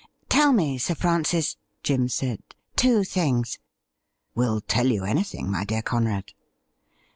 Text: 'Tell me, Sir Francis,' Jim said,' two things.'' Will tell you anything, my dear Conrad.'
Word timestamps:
'Tell 0.29 0.51
me, 0.51 0.79
Sir 0.79 0.95
Francis,' 0.95 1.57
Jim 1.83 2.07
said,' 2.09 2.41
two 2.75 3.03
things.'' 3.03 3.59
Will 4.33 4.59
tell 4.59 4.87
you 4.87 5.03
anything, 5.03 5.51
my 5.51 5.63
dear 5.63 5.83
Conrad.' 5.83 6.33